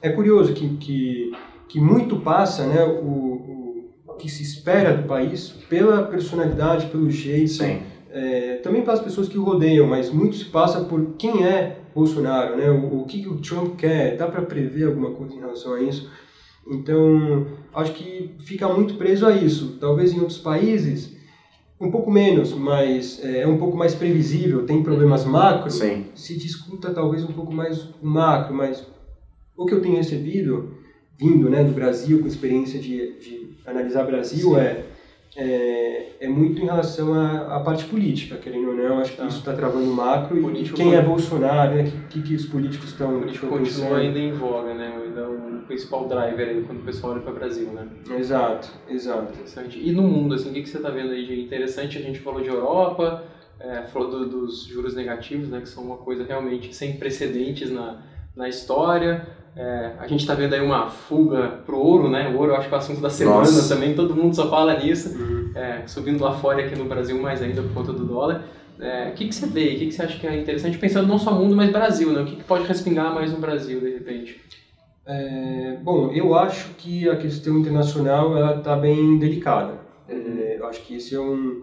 é 0.00 0.10
curioso 0.10 0.52
que, 0.52 0.76
que 0.76 1.32
que 1.68 1.80
muito 1.80 2.16
passa, 2.16 2.66
né, 2.66 2.82
o, 2.84 3.90
o 4.06 4.14
que 4.18 4.30
se 4.30 4.42
espera 4.42 4.96
do 4.96 5.06
país 5.06 5.50
pela 5.68 6.04
personalidade, 6.04 6.86
pelo 6.86 7.10
jeito, 7.10 7.62
é, 8.10 8.56
também 8.62 8.82
pelas 8.82 9.00
pessoas 9.00 9.28
que 9.28 9.38
o 9.38 9.44
rodeiam, 9.44 9.86
mas 9.86 10.10
muito 10.10 10.36
se 10.36 10.46
passa 10.46 10.80
por 10.80 11.14
quem 11.18 11.44
é 11.44 11.80
Bolsonaro, 11.96 12.56
né, 12.56 12.70
o, 12.70 13.00
o 13.00 13.04
que, 13.06 13.22
que 13.22 13.28
o 13.28 13.38
Trump 13.38 13.76
quer, 13.76 14.18
dá 14.18 14.26
para 14.26 14.42
prever 14.42 14.84
alguma 14.84 15.12
coisa 15.12 15.34
em 15.34 15.38
relação 15.38 15.72
a 15.72 15.80
isso? 15.80 16.10
Então, 16.68 17.46
acho 17.74 17.94
que 17.94 18.34
fica 18.40 18.68
muito 18.68 18.94
preso 18.94 19.24
a 19.24 19.32
isso. 19.32 19.78
Talvez 19.80 20.12
em 20.12 20.20
outros 20.20 20.38
países 20.38 21.16
um 21.80 21.90
pouco 21.90 22.10
menos, 22.10 22.52
mas 22.52 23.22
é, 23.24 23.40
é 23.40 23.46
um 23.46 23.56
pouco 23.56 23.76
mais 23.76 23.94
previsível, 23.94 24.66
tem 24.66 24.82
problemas 24.82 25.24
macro, 25.24 25.70
Sim. 25.70 26.06
se 26.14 26.36
discuta 26.36 26.92
talvez 26.92 27.22
um 27.24 27.32
pouco 27.32 27.52
mais 27.52 27.88
macro, 28.02 28.54
mas 28.54 28.86
o 29.56 29.64
que 29.64 29.74
eu 29.74 29.80
tenho 29.80 29.96
recebido 29.96 30.74
vindo 31.18 31.48
né, 31.48 31.64
do 31.64 31.72
Brasil, 31.72 32.20
com 32.20 32.26
experiência 32.26 32.78
de, 32.78 33.18
de 33.18 33.56
analisar 33.66 34.04
Brasil, 34.04 34.58
é, 34.58 34.84
é, 35.36 36.12
é, 36.18 36.28
muito 36.28 36.62
em 36.62 36.64
relação 36.64 37.12
à, 37.12 37.56
à, 37.56 37.60
parte 37.60 37.84
política, 37.84 38.36
querendo 38.36 38.68
ou 38.68 38.74
não. 38.74 38.98
Acho 39.00 39.12
que 39.12 39.18
tá. 39.18 39.26
isso 39.26 39.38
está 39.38 39.52
travando 39.52 39.86
macro. 39.86 40.40
Político 40.40 40.80
e 40.80 40.82
quem 40.82 40.94
é 40.94 41.02
Bolsonaro, 41.02 41.74
né? 41.74 41.82
O 41.82 42.08
que, 42.08 42.22
que, 42.22 42.34
os 42.34 42.46
políticos 42.46 42.88
estão. 42.90 43.16
O 43.16 43.20
político 43.20 43.46
continua 43.46 43.98
ainda 43.98 44.18
em 44.18 44.32
voga, 44.32 44.72
né? 44.72 44.98
Ainda 45.04 45.20
é 45.20 45.26
o 45.26 45.60
principal 45.66 46.08
driver 46.08 46.48
aí 46.48 46.62
quando 46.62 46.80
o 46.80 46.84
pessoal 46.84 47.12
olha 47.12 47.22
para 47.22 47.32
o 47.32 47.34
Brasil, 47.34 47.66
né? 47.68 47.86
Exato, 48.18 48.70
exato. 48.88 49.34
Interessante. 49.34 49.78
E 49.78 49.92
no 49.92 50.02
mundo, 50.02 50.34
assim, 50.34 50.50
o 50.50 50.52
que, 50.54 50.62
que 50.62 50.68
você 50.68 50.78
está 50.78 50.88
vendo 50.88 51.10
aí 51.10 51.26
de 51.26 51.38
interessante? 51.38 51.98
A 51.98 52.02
gente 52.02 52.20
falou 52.20 52.40
de 52.40 52.48
Europa, 52.48 53.24
é, 53.60 53.82
falou 53.82 54.10
do, 54.10 54.26
dos 54.26 54.64
juros 54.64 54.94
negativos, 54.94 55.50
né? 55.50 55.60
Que 55.60 55.68
são 55.68 55.84
uma 55.84 55.98
coisa 55.98 56.24
realmente 56.24 56.74
sem 56.74 56.96
precedentes 56.96 57.70
na, 57.70 58.02
na 58.34 58.48
história. 58.48 59.28
É, 59.56 59.92
a 59.98 60.06
gente 60.06 60.20
está 60.20 60.34
vendo 60.34 60.52
aí 60.52 60.60
uma 60.60 60.90
fuga 60.90 61.60
pro 61.64 61.78
ouro, 61.78 62.10
né? 62.10 62.28
O 62.28 62.36
ouro 62.38 62.52
eu 62.52 62.56
acho 62.56 62.68
que 62.68 62.74
é 62.74 62.76
o 62.76 62.80
assunto 62.80 63.00
da 63.00 63.08
semana 63.08 63.38
Nossa. 63.38 63.74
também, 63.74 63.94
todo 63.94 64.14
mundo 64.14 64.36
só 64.36 64.50
fala 64.50 64.78
nisso. 64.78 65.16
Uhum. 65.18 65.50
É, 65.54 65.86
subindo 65.86 66.22
lá 66.22 66.32
fora 66.32 66.62
aqui 66.62 66.76
no 66.76 66.84
Brasil 66.84 67.18
mais 67.20 67.40
ainda 67.40 67.62
por 67.62 67.72
conta 67.72 67.92
do 67.92 68.04
dólar. 68.04 68.44
É, 68.78 69.08
o 69.08 69.14
que, 69.14 69.28
que 69.28 69.34
você 69.34 69.46
vê? 69.46 69.74
O 69.74 69.78
que, 69.78 69.86
que 69.86 69.92
você 69.92 70.02
acha 70.02 70.18
que 70.18 70.26
é 70.26 70.38
interessante? 70.38 70.76
Pensando 70.76 71.08
não 71.08 71.18
só 71.18 71.32
mundo, 71.32 71.56
mas 71.56 71.72
Brasil, 71.72 72.12
né? 72.12 72.20
O 72.20 72.26
que, 72.26 72.36
que 72.36 72.44
pode 72.44 72.66
respingar 72.66 73.14
mais 73.14 73.32
no 73.32 73.38
Brasil, 73.38 73.80
de 73.80 73.94
repente? 73.94 74.38
É, 75.06 75.78
bom, 75.82 76.10
eu 76.12 76.34
acho 76.34 76.74
que 76.74 77.08
a 77.08 77.16
questão 77.16 77.58
internacional 77.58 78.36
ela 78.36 78.58
está 78.58 78.76
bem 78.76 79.18
delicada. 79.18 79.80
É, 80.06 80.56
eu 80.58 80.66
acho 80.66 80.82
que 80.82 80.96
esse 80.96 81.14
é 81.14 81.20
um, 81.20 81.62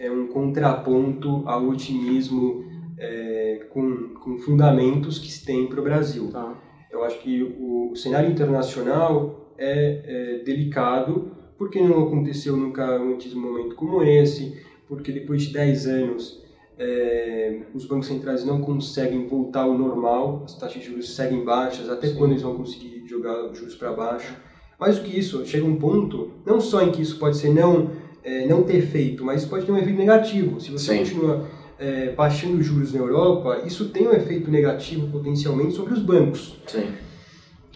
é 0.00 0.10
um 0.10 0.26
contraponto 0.26 1.44
ao 1.46 1.68
otimismo 1.68 2.64
é, 2.98 3.66
com, 3.70 4.14
com 4.14 4.38
fundamentos 4.38 5.18
que 5.20 5.30
se 5.30 5.44
tem 5.44 5.68
para 5.68 5.80
o 5.80 5.84
Brasil. 5.84 6.30
Tá. 6.32 6.54
Eu 6.98 7.04
acho 7.04 7.20
que 7.20 7.42
o 7.42 7.94
cenário 7.94 8.30
internacional 8.30 9.54
é, 9.56 10.02
é 10.38 10.44
delicado 10.44 11.30
porque 11.56 11.80
não 11.80 12.06
aconteceu 12.06 12.56
nunca 12.56 12.84
antes 12.84 13.34
um 13.34 13.40
momento 13.40 13.74
como 13.74 14.02
esse, 14.02 14.60
porque 14.86 15.12
depois 15.12 15.42
de 15.42 15.52
10 15.52 15.86
anos 15.86 16.42
é, 16.78 17.60
os 17.74 17.84
bancos 17.84 18.06
centrais 18.06 18.44
não 18.44 18.60
conseguem 18.60 19.26
voltar 19.26 19.62
ao 19.62 19.76
normal, 19.76 20.42
as 20.44 20.56
taxas 20.56 20.82
de 20.82 20.88
juros 20.88 21.14
seguem 21.14 21.44
baixas, 21.44 21.88
até 21.88 22.08
Sim. 22.08 22.14
quando 22.14 22.32
eles 22.32 22.42
vão 22.42 22.56
conseguir 22.56 23.04
jogar 23.06 23.50
os 23.50 23.58
juros 23.58 23.74
para 23.74 23.92
baixo. 23.92 24.36
Mais 24.78 24.98
do 24.98 25.04
que 25.04 25.18
isso, 25.18 25.44
chega 25.44 25.66
um 25.66 25.76
ponto, 25.76 26.30
não 26.46 26.60
só 26.60 26.82
em 26.82 26.92
que 26.92 27.02
isso 27.02 27.18
pode 27.18 27.36
ser 27.36 27.52
não, 27.52 27.90
é, 28.22 28.46
não 28.46 28.62
ter 28.62 28.76
efeito, 28.76 29.24
mas 29.24 29.44
pode 29.44 29.66
ter 29.66 29.72
um 29.72 29.78
efeito 29.78 29.98
negativo. 29.98 30.60
Se 30.60 30.70
você 30.70 30.92
Sim. 30.92 30.98
continua 30.98 31.48
é, 31.78 32.10
baixando 32.10 32.58
os 32.58 32.66
juros 32.66 32.92
na 32.92 33.00
Europa, 33.00 33.62
isso 33.64 33.88
tem 33.90 34.08
um 34.08 34.12
efeito 34.12 34.50
negativo 34.50 35.08
potencialmente 35.08 35.72
sobre 35.72 35.94
os 35.94 36.00
bancos. 36.00 36.56
Sim. 36.66 36.92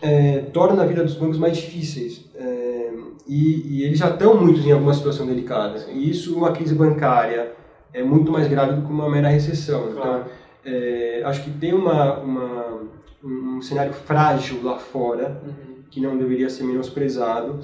é, 0.03 0.39
torna 0.53 0.83
a 0.83 0.87
vida 0.87 1.05
dos 1.05 1.15
bancos 1.15 1.39
mais 1.39 1.57
difíceis. 1.57 2.29
É, 2.35 2.93
e, 3.27 3.79
e, 3.79 3.85
eles 3.85 3.99
já 3.99 4.11
estão 4.11 4.37
muitos 4.37 4.67
em 4.67 4.73
alguma 4.73 4.93
situação 4.93 5.25
delicada. 5.27 5.87
E 5.91 6.11
isso, 6.11 6.37
uma 6.37 6.51
crise 6.51 6.75
bancária, 6.75 7.53
é 7.95 8.03
muito 8.03 8.33
mais 8.33 8.49
grave 8.49 8.75
do 8.75 8.87
que 8.87 8.93
uma 8.93 9.09
mera 9.09 9.29
recessão. 9.29 9.91
Então, 9.91 10.03
claro. 10.03 10.25
Então, 10.25 10.43
é, 10.65 11.23
acho 11.25 11.45
que 11.45 11.51
tem 11.51 11.73
uma, 11.73 12.19
uma, 12.19 12.81
um 13.23 13.63
cenário 13.63 13.93
frágil 13.93 14.63
lá 14.63 14.79
fora 14.79 15.41
uhum. 15.45 15.83
que 15.91 16.01
não 16.01 16.17
deveria 16.17 16.49
ser 16.49 16.65
menosprezado 16.65 17.61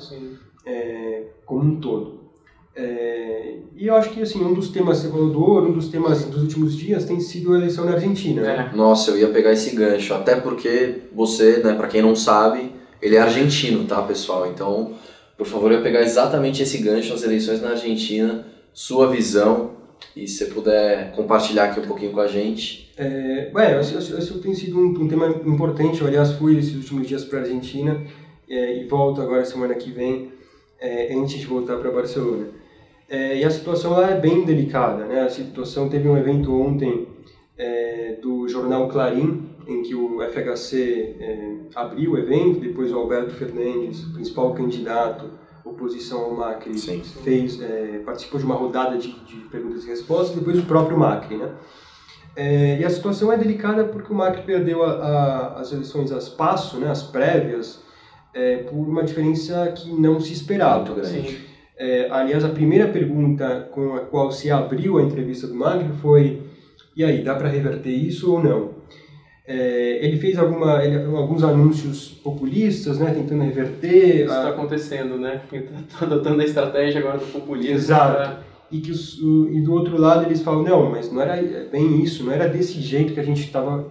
é, 0.65 1.25
como 1.45 1.65
um 1.65 1.81
todo. 1.81 2.19
Eu 3.89 3.97
acho 3.97 4.11
que 4.11 4.21
assim 4.21 4.45
um 4.45 4.53
dos 4.53 4.69
temas 4.69 4.99
você 4.99 5.09
falou 5.09 5.31
do 5.31 5.43
ouro, 5.43 5.71
um 5.71 5.73
dos 5.73 5.89
temas 5.89 6.23
dos 6.27 6.43
últimos 6.43 6.77
dias 6.77 7.07
tem 7.07 7.19
sido 7.21 7.55
a 7.55 7.57
eleição 7.57 7.87
na 7.87 7.93
Argentina. 7.93 8.43
Né? 8.43 8.71
É. 8.71 8.77
Nossa, 8.77 9.13
eu 9.13 9.19
ia 9.19 9.29
pegar 9.29 9.51
esse 9.51 9.75
gancho, 9.75 10.13
até 10.13 10.37
porque 10.37 11.05
você, 11.11 11.63
né, 11.65 11.73
para 11.73 11.89
quem 11.89 12.03
não 12.03 12.15
sabe, 12.15 12.71
ele 13.01 13.17
é 13.17 13.19
argentino, 13.19 13.87
tá, 13.87 14.03
pessoal? 14.03 14.47
Então, 14.47 14.93
por 15.39 15.47
favor, 15.47 15.73
eu 15.73 15.79
ia 15.79 15.83
pegar 15.83 16.03
exatamente 16.03 16.63
esse 16.63 16.77
gancho, 16.79 17.15
as 17.15 17.23
eleições 17.23 17.63
na 17.63 17.71
Argentina, 17.71 18.45
sua 18.75 19.09
visão 19.09 19.71
e 20.15 20.29
se 20.29 20.45
você 20.45 20.53
puder 20.53 21.13
compartilhar 21.13 21.65
aqui 21.65 21.81
um 21.81 21.87
pouquinho 21.87 22.13
com 22.13 22.21
a 22.21 22.27
gente. 22.27 22.93
É, 22.95 23.51
é 23.57 23.81
esse, 23.81 23.97
esse 23.97 24.39
tem 24.41 24.55
sido 24.55 24.79
um, 24.79 24.89
um, 25.03 25.09
tema 25.09 25.29
importante. 25.47 26.03
Eu, 26.03 26.09
aliás, 26.09 26.33
fui 26.33 26.59
esses 26.59 26.75
últimos 26.75 27.09
dias 27.09 27.25
para 27.25 27.39
a 27.39 27.43
Argentina 27.43 28.05
é, 28.51 28.83
e 28.83 28.85
volto 28.87 29.23
agora 29.23 29.47
semana 29.47 29.75
que 29.75 29.91
vem, 29.91 30.31
é, 30.79 31.15
antes 31.15 31.39
de 31.39 31.47
voltar 31.47 31.79
para 31.79 31.91
Barcelona. 31.91 32.58
É, 33.09 33.39
e 33.39 33.45
a 33.45 33.51
situação 33.51 33.93
lá 33.93 34.11
é 34.11 34.21
bem 34.21 34.45
delicada, 34.45 35.07
né? 35.07 35.23
A 35.23 35.31
situação 35.31 35.89
teve 35.89 36.09
um 36.09 36.17
evento 36.17 36.53
ontem 36.55 37.09
é, 37.57 38.19
do 38.21 38.47
jornal 38.49 38.89
Clarim, 38.89 39.49
em 39.67 39.83
que 39.83 39.95
o 39.95 40.21
FHC 40.21 41.17
é, 41.19 41.57
abriu 41.75 42.13
o 42.13 42.19
evento, 42.19 42.61
depois 42.61 42.93
o 42.93 42.99
Alberto 42.99 43.35
Fernandes, 43.35 44.05
o 44.05 44.13
principal 44.13 44.53
candidato 44.55 45.31
oposição 45.69 46.23
ao 46.25 46.35
Macri, 46.35 46.79
sim, 46.79 47.03
sim. 47.05 47.23
fez 47.23 47.61
é, 47.61 48.01
participou 48.05 48.41
de 48.41 48.47
uma 48.47 48.55
rodada 48.55 48.97
de, 48.97 49.13
de, 49.25 49.37
perguntas 49.51 49.85
e 49.85 49.89
respostas, 49.89 50.37
depois 50.37 50.59
o 50.59 50.63
próprio 50.63 50.99
Macri, 50.99 51.37
né? 51.37 51.53
É, 52.35 52.79
e 52.79 52.85
a 52.85 52.91
situação 52.91 53.33
é 53.33 53.37
delicada 53.37 53.85
porque 53.85 54.13
o 54.13 54.17
Macri 54.17 54.43
perdeu 54.43 54.85
a, 54.85 54.93
a, 54.93 55.61
as 55.61 55.73
eleições 55.73 56.13
às 56.13 56.29
passo, 56.29 56.79
né, 56.79 56.89
as 56.89 57.03
prévias, 57.03 57.83
é, 58.33 58.59
por 58.59 58.77
uma 58.77 59.03
diferença 59.03 59.73
que 59.73 59.91
não 59.93 60.21
se 60.21 60.33
esperava. 60.33 60.85
Muito 60.85 60.95
grande. 60.95 61.48
É, 61.79 62.09
aliás, 62.11 62.45
a 62.45 62.49
primeira 62.49 62.89
pergunta 62.89 63.69
com 63.71 63.95
a 63.95 64.01
qual 64.01 64.33
se 64.33 64.51
abriu 64.51 64.99
a 64.99 65.03
entrevista 65.03 65.47
do 65.47 65.55
Magno 65.55 65.95
foi: 65.95 66.43
e 66.97 67.05
aí, 67.05 67.23
dá 67.23 67.37
para 67.37 67.49
reverter 67.49 67.93
isso 67.93 68.33
ou 68.33 68.43
não? 68.43 68.71
É, 69.47 70.05
ele 70.05 70.19
fez 70.19 70.37
alguma, 70.37 70.85
ele, 70.85 70.97
alguns 71.17 71.45
anúncios 71.45 72.09
populistas, 72.09 72.99
né, 72.99 73.15
tentando 73.15 73.45
reverter. 73.45 74.25
Isso 74.25 74.25
está 74.25 74.49
a... 74.49 74.49
acontecendo, 74.49 75.17
né? 75.17 75.41
Está 75.89 76.05
adotando 76.05 76.43
a 76.43 76.45
estratégia 76.45 77.01
agora 77.01 77.19
do 77.19 77.27
populismo. 77.27 77.75
Exato. 77.75 78.15
Pra... 78.15 78.41
E, 78.71 78.81
que 78.81 78.91
os, 78.91 79.19
o, 79.23 79.49
e 79.49 79.61
do 79.63 79.73
outro 79.73 79.99
lado 79.99 80.27
eles 80.27 80.43
falam: 80.43 80.65
não, 80.65 80.91
mas 80.91 81.13
não 81.13 81.23
era 81.23 81.41
bem 81.71 82.03
isso, 82.03 82.25
não 82.25 82.33
era 82.33 82.49
desse 82.49 82.81
jeito 82.81 83.15
que 83.15 83.21
a 83.21 83.25
gente 83.25 83.43
estava. 83.45 83.87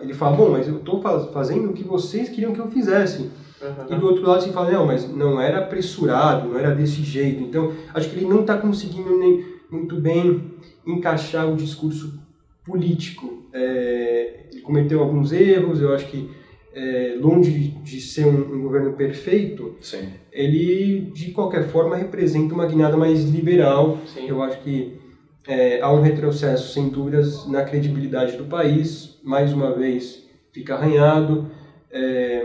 Ele 0.00 0.14
fala: 0.14 0.36
bom, 0.36 0.48
mas 0.48 0.66
eu 0.66 0.78
estou 0.78 1.00
fazendo 1.32 1.68
o 1.68 1.72
que 1.74 1.84
vocês 1.84 2.30
queriam 2.30 2.54
que 2.54 2.60
eu 2.60 2.68
fizesse. 2.68 3.30
Uhum. 3.64 3.96
E 3.96 3.98
do 3.98 4.06
outro 4.06 4.26
lado 4.26 4.42
você 4.42 4.52
fala, 4.52 4.70
não, 4.70 4.86
mas 4.86 5.08
não 5.08 5.40
era 5.40 5.58
apressurado, 5.58 6.48
não 6.48 6.58
era 6.58 6.74
desse 6.74 7.02
jeito. 7.02 7.42
Então, 7.42 7.72
acho 7.94 8.10
que 8.10 8.16
ele 8.16 8.26
não 8.26 8.42
está 8.42 8.58
conseguindo 8.58 9.18
nem 9.18 9.44
muito 9.70 9.96
bem 9.96 10.52
encaixar 10.86 11.50
o 11.50 11.56
discurso 11.56 12.20
político. 12.64 13.44
É, 13.52 14.46
ele 14.52 14.60
cometeu 14.60 15.00
alguns 15.00 15.32
erros, 15.32 15.80
eu 15.80 15.94
acho 15.94 16.06
que 16.06 16.30
é, 16.74 17.16
longe 17.20 17.50
de 17.82 18.00
ser 18.00 18.26
um, 18.26 18.56
um 18.56 18.62
governo 18.62 18.94
perfeito, 18.94 19.76
Sim. 19.80 20.08
ele 20.32 21.12
de 21.14 21.30
qualquer 21.30 21.68
forma 21.68 21.96
representa 21.96 22.54
uma 22.54 22.66
guinada 22.66 22.96
mais 22.96 23.24
liberal. 23.24 23.98
Sim. 24.06 24.28
Eu 24.28 24.42
acho 24.42 24.60
que 24.60 24.98
é, 25.46 25.80
há 25.80 25.92
um 25.92 26.00
retrocesso, 26.00 26.72
sem 26.72 26.88
dúvidas, 26.88 27.46
na 27.48 27.64
credibilidade 27.64 28.36
do 28.36 28.44
país. 28.44 29.20
Mais 29.22 29.52
uma 29.52 29.72
vez, 29.72 30.26
fica 30.52 30.74
arranhado. 30.74 31.50
É, 31.90 32.44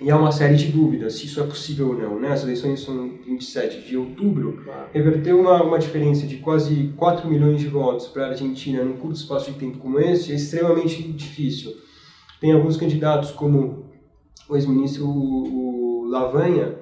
e 0.00 0.10
há 0.10 0.16
uma 0.16 0.32
série 0.32 0.56
de 0.56 0.66
dúvidas 0.66 1.14
se 1.14 1.26
isso 1.26 1.40
é 1.40 1.44
possível 1.44 1.88
ou 1.88 1.94
não. 1.96 2.18
Né? 2.18 2.28
As 2.28 2.42
eleições 2.42 2.80
são 2.80 3.10
27 3.24 3.86
de 3.86 3.96
outubro. 3.96 4.60
Claro. 4.64 4.88
Reverter 4.92 5.34
uma, 5.34 5.62
uma 5.62 5.78
diferença 5.78 6.26
de 6.26 6.38
quase 6.38 6.92
4 6.96 7.28
milhões 7.28 7.60
de 7.60 7.68
votos 7.68 8.08
para 8.08 8.26
a 8.26 8.28
Argentina 8.30 8.82
num 8.82 8.96
curto 8.96 9.16
espaço 9.16 9.52
de 9.52 9.58
tempo 9.58 9.78
como 9.78 10.00
esse 10.00 10.32
é 10.32 10.34
extremamente 10.34 11.02
difícil. 11.02 11.72
Tem 12.40 12.52
alguns 12.52 12.76
candidatos, 12.76 13.30
como 13.30 13.86
o 14.48 14.56
ex-ministro 14.56 16.08
Lavanha, 16.10 16.74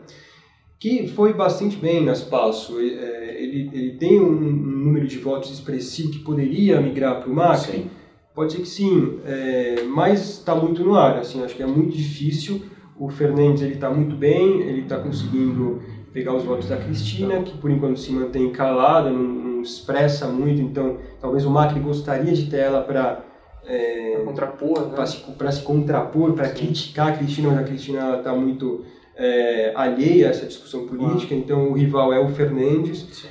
que 0.80 1.06
foi 1.06 1.34
bastante 1.34 1.76
bem 1.76 2.04
nas 2.04 2.22
PASSO. 2.22 2.80
É, 2.80 3.42
ele, 3.42 3.70
ele 3.72 3.92
tem 3.98 4.20
um, 4.20 4.32
um 4.32 4.50
número 4.50 5.06
de 5.06 5.18
votos 5.18 5.50
expressivo 5.50 6.10
que 6.10 6.18
poderia 6.20 6.80
migrar 6.80 7.20
para 7.20 7.30
o 7.30 7.34
Macri. 7.34 7.72
Sim. 7.78 7.90
Pode 8.34 8.52
ser 8.52 8.60
que 8.60 8.68
sim, 8.68 9.20
é, 9.26 9.82
mas 9.82 10.38
está 10.38 10.54
muito 10.54 10.82
no 10.82 10.96
ar. 10.96 11.18
Assim, 11.18 11.44
acho 11.44 11.54
que 11.54 11.62
é 11.62 11.66
muito 11.66 11.94
difícil 11.94 12.62
o 12.98 13.08
Fernandes 13.08 13.62
ele 13.62 13.74
está 13.74 13.90
muito 13.90 14.14
bem, 14.16 14.60
ele 14.60 14.82
está 14.82 14.98
conseguindo 14.98 15.82
pegar 16.12 16.34
os 16.34 16.44
votos 16.44 16.68
da 16.68 16.76
Cristina, 16.76 17.42
que 17.42 17.56
por 17.56 17.70
enquanto 17.70 17.98
se 17.98 18.12
mantém 18.12 18.50
calada, 18.50 19.10
não, 19.10 19.22
não 19.22 19.62
expressa 19.62 20.26
muito, 20.28 20.60
então 20.60 20.98
talvez 21.20 21.44
o 21.44 21.50
Macri 21.50 21.80
gostaria 21.80 22.32
de 22.32 22.50
ter 22.50 22.58
ela 22.58 22.82
para 22.82 23.24
é, 23.66 24.20
contrapor, 24.24 24.88
né? 24.88 24.94
para 24.94 25.06
se, 25.06 25.24
se 25.52 25.62
contrapor, 25.62 26.32
para 26.32 26.50
criticar 26.50 27.08
a 27.08 27.16
Cristina, 27.16 27.48
mas 27.48 27.58
a 27.60 27.64
Cristina 27.64 28.16
está 28.18 28.34
muito 28.34 28.84
é, 29.16 29.72
alheia 29.74 30.28
a 30.28 30.30
essa 30.30 30.46
discussão 30.46 30.86
política, 30.86 31.34
então 31.34 31.70
o 31.70 31.72
rival 31.72 32.12
é 32.12 32.20
o 32.20 32.28
Fernandes, 32.28 33.26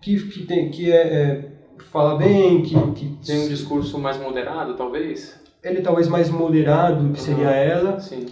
que, 0.00 0.20
que, 0.28 0.44
tem, 0.44 0.70
que 0.70 0.90
é, 0.90 0.96
é, 0.96 1.52
fala 1.92 2.16
bem, 2.16 2.62
que, 2.62 2.74
que 2.92 3.18
tem 3.24 3.44
um 3.44 3.48
discurso 3.48 3.98
mais 3.98 4.18
moderado, 4.18 4.74
talvez. 4.74 5.40
Ele 5.62 5.80
talvez 5.80 6.08
mais 6.08 6.28
moderado 6.28 7.10
que 7.10 7.20
seria 7.20 7.46
uhum. 7.46 7.54
ela. 7.54 8.00
Sim 8.00 8.26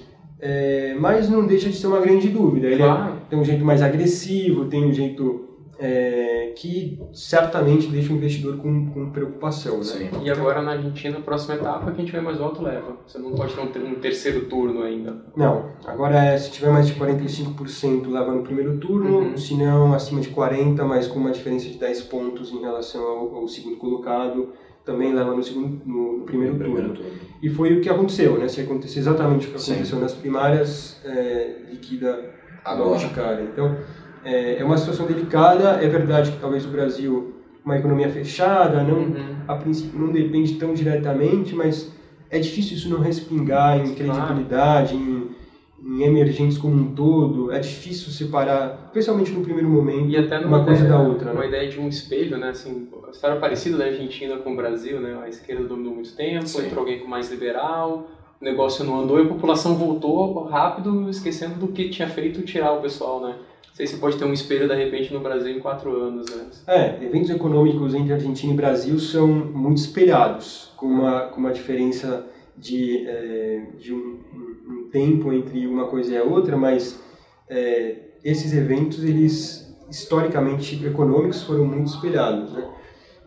é, 0.44 0.96
mas 0.98 1.30
não 1.30 1.46
deixa 1.46 1.70
de 1.70 1.76
ser 1.76 1.86
uma 1.86 2.00
grande 2.00 2.28
dúvida. 2.28 2.66
Ele 2.66 2.82
é, 2.82 2.86
claro. 2.86 3.12
é, 3.12 3.16
tem 3.30 3.38
um 3.38 3.44
jeito 3.44 3.64
mais 3.64 3.80
agressivo, 3.80 4.64
tem 4.64 4.84
um 4.84 4.92
jeito 4.92 5.48
é, 5.78 6.52
que 6.56 7.00
certamente 7.12 7.86
deixa 7.86 8.12
o 8.12 8.16
investidor 8.16 8.56
com, 8.56 8.90
com 8.90 9.10
preocupação. 9.10 9.78
Né? 9.78 9.84
Sim. 9.84 10.10
E 10.24 10.30
agora 10.30 10.60
na 10.60 10.72
Argentina, 10.72 11.18
a 11.18 11.20
próxima 11.20 11.54
etapa, 11.54 11.92
quem 11.92 12.04
tiver 12.04 12.20
mais 12.20 12.38
voto 12.38 12.60
leva. 12.60 12.96
Você 13.06 13.18
não 13.18 13.30
pode 13.32 13.54
ter 13.54 13.80
um, 13.84 13.94
terceiro 13.94 14.46
turno 14.46 14.82
ainda. 14.82 15.24
Não, 15.36 15.70
agora 15.86 16.24
é, 16.24 16.36
se 16.36 16.50
tiver 16.50 16.72
mais 16.72 16.88
de 16.88 16.94
45% 16.94 18.08
leva 18.10 18.32
no 18.32 18.42
primeiro 18.42 18.78
turno, 18.78 19.18
uhum. 19.18 19.36
se 19.36 19.54
não 19.54 19.94
acima 19.94 20.20
de 20.20 20.30
40%, 20.30 20.82
mas 20.82 21.06
com 21.06 21.20
uma 21.20 21.30
diferença 21.30 21.68
de 21.68 21.78
10 21.78 22.02
pontos 22.02 22.50
em 22.50 22.60
relação 22.60 23.00
ao, 23.00 23.36
ao 23.36 23.48
segundo 23.48 23.76
colocado 23.76 24.48
também 24.84 25.14
leva 25.14 25.34
no, 25.34 25.42
segundo, 25.42 25.80
no, 25.84 26.18
no 26.18 26.24
primeiro, 26.24 26.56
primeiro 26.56 26.88
turno. 26.88 27.10
turno. 27.10 27.20
E 27.42 27.48
foi 27.48 27.76
o 27.76 27.80
que 27.80 27.88
aconteceu, 27.88 28.38
né? 28.38 28.48
Se 28.48 28.60
acontecer 28.60 29.00
exatamente 29.00 29.46
o 29.46 29.50
que 29.50 29.56
aconteceu 29.56 29.96
Sim. 29.96 30.00
nas 30.00 30.12
primárias, 30.12 31.00
é, 31.04 31.56
liquida 31.70 32.30
de 32.98 33.08
cara. 33.14 33.42
Então, 33.42 33.76
é, 34.24 34.60
é, 34.60 34.64
uma 34.64 34.76
situação 34.76 35.06
delicada. 35.06 35.82
É 35.82 35.88
verdade 35.88 36.32
que 36.32 36.38
talvez 36.38 36.64
o 36.64 36.68
Brasil, 36.68 37.34
uma 37.64 37.76
economia 37.76 38.08
fechada, 38.08 38.82
não, 38.82 38.98
uhum. 38.98 39.36
a 39.48 39.56
princípio 39.56 39.98
não 39.98 40.12
depende 40.12 40.54
tão 40.54 40.72
diretamente, 40.72 41.54
mas 41.54 41.92
é 42.30 42.38
difícil 42.38 42.76
isso 42.76 42.88
não 42.88 43.00
respingar 43.00 43.78
em 43.78 43.94
credibilidade, 43.94 44.94
em 44.94 45.30
em 45.84 46.02
emergentes 46.04 46.56
como 46.56 46.74
um 46.74 46.94
todo, 46.94 47.50
é 47.50 47.58
difícil 47.58 48.12
separar, 48.12 48.84
especialmente 48.86 49.32
no 49.32 49.42
primeiro 49.42 49.68
momento, 49.68 50.08
e 50.08 50.16
até 50.16 50.38
uma 50.38 50.64
coisa 50.64 50.86
da 50.86 51.00
outra. 51.00 51.26
Né? 51.26 51.32
Uma 51.32 51.40
né? 51.42 51.48
ideia 51.48 51.68
de 51.68 51.80
um 51.80 51.88
espelho, 51.88 52.38
né? 52.38 52.50
Assim, 52.50 52.88
a 53.06 53.10
história 53.10 53.40
parecida 53.40 53.76
da 53.76 53.86
Argentina 53.86 54.36
com 54.36 54.52
o 54.52 54.56
Brasil, 54.56 55.00
né? 55.00 55.18
A 55.22 55.28
esquerda 55.28 55.64
dominou 55.64 55.94
muito 55.94 56.14
tempo, 56.14 56.46
Sim. 56.46 56.66
entrou 56.66 56.80
alguém 56.80 57.00
com 57.00 57.08
mais 57.08 57.30
liberal, 57.30 58.08
o 58.40 58.44
negócio 58.44 58.84
não 58.84 59.00
andou 59.00 59.18
e 59.18 59.22
a 59.22 59.28
população 59.28 59.74
voltou 59.74 60.44
rápido, 60.44 61.10
esquecendo 61.10 61.56
do 61.56 61.68
que 61.68 61.88
tinha 61.88 62.08
feito 62.08 62.42
tirar 62.42 62.72
o 62.72 62.80
pessoal, 62.80 63.20
né? 63.20 63.36
Não 63.68 63.76
sei 63.76 63.86
se 63.86 63.96
pode 63.96 64.16
ter 64.16 64.24
um 64.24 64.32
espelho, 64.32 64.68
de 64.68 64.74
repente, 64.74 65.12
no 65.12 65.20
Brasil 65.20 65.56
em 65.56 65.58
quatro 65.58 65.98
anos, 65.98 66.26
né? 66.30 66.44
É, 66.66 67.04
eventos 67.04 67.30
econômicos 67.30 67.94
entre 67.94 68.12
Argentina 68.12 68.52
e 68.52 68.56
Brasil 68.56 68.98
são 68.98 69.26
muito 69.26 69.78
espelhados, 69.78 70.70
com 70.76 70.86
uma, 70.86 71.22
com 71.22 71.40
uma 71.40 71.50
diferença 71.50 72.26
de, 72.56 73.06
é, 73.06 73.66
de 73.78 73.92
um, 73.92 74.20
um, 74.68 74.88
tempo 74.90 75.32
entre 75.32 75.66
uma 75.66 75.86
coisa 75.86 76.12
e 76.12 76.16
a 76.16 76.22
outra, 76.22 76.56
mas 76.56 77.02
é, 77.48 77.96
esses 78.24 78.52
eventos, 78.52 79.02
eles 79.04 79.74
historicamente 79.90 80.84
econômicos 80.84 81.42
foram 81.42 81.64
muito 81.64 81.88
espelhados, 81.88 82.52
né? 82.52 82.68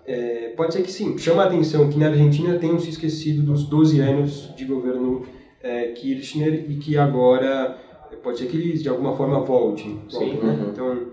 É, 0.08 0.53
pode 0.55 0.74
ser 0.74 0.84
que 0.84 0.91
sim, 0.91 1.17
chama 1.17 1.44
a 1.44 1.48
atenção 1.48 1.89
que 1.89 1.98
na 1.98 2.08
Argentina 2.08 2.60
tenham 2.60 2.79
se 2.79 2.89
esquecido 2.89 3.41
dos 3.41 3.63
12 3.63 4.00
anos 4.00 4.53
de 4.55 4.63
governo 4.63 5.25
é, 5.62 5.88
Kirchner 5.94 6.65
e 6.70 6.75
que 6.75 6.96
agora 6.96 7.75
pode 8.22 8.38
ser 8.38 8.46
que 8.46 8.55
eles 8.55 8.84
de 8.84 8.89
alguma 8.89 9.15
forma 9.15 9.39
voltem. 9.39 10.01
voltem 10.12 10.38
né? 10.38 10.53
uhum. 10.53 10.70
Então 10.70 11.08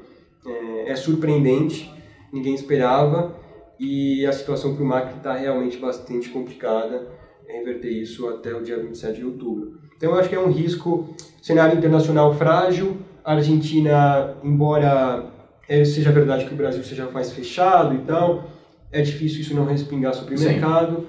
é, 0.46 0.90
é, 0.90 0.96
surpreendente, 0.96 1.90
ninguém 2.30 2.54
esperava 2.54 3.34
e 3.80 4.26
a 4.26 4.32
situação 4.32 4.74
para 4.74 4.84
o 4.84 4.86
Macri 4.86 5.16
está 5.16 5.34
realmente 5.34 5.78
bastante 5.78 6.28
complicada 6.28 7.08
reverter 7.46 7.90
isso 7.90 8.28
até 8.28 8.54
o 8.54 8.62
dia 8.62 8.78
27 8.78 9.18
de 9.18 9.24
outubro. 9.24 9.80
Então 9.96 10.10
eu 10.10 10.16
acho 10.18 10.28
que 10.28 10.34
é 10.34 10.40
um 10.40 10.50
risco, 10.50 11.14
cenário 11.40 11.76
internacional 11.76 12.34
frágil, 12.34 12.98
a 13.24 13.34
Argentina, 13.34 14.36
embora 14.42 15.30
é, 15.68 15.84
seja 15.84 16.10
verdade 16.10 16.44
que 16.44 16.54
o 16.54 16.56
Brasil 16.56 16.82
seja 16.82 17.08
mais 17.10 17.32
fechado 17.32 17.94
e 17.94 17.98
tal, 17.98 18.50
é 18.90 19.00
difícil 19.00 19.40
isso 19.40 19.54
não 19.54 19.64
respingar 19.64 20.14
sobre 20.14 20.34
o 20.34 20.38
Sim. 20.38 20.48
mercado. 20.48 21.08